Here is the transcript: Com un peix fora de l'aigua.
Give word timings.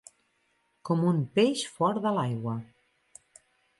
Com 0.89 1.03
un 1.11 1.21
peix 1.37 1.63
fora 1.75 2.03
de 2.07 2.17
l'aigua. 2.19 2.57